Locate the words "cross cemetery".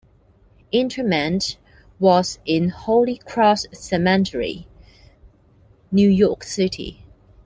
3.19-4.65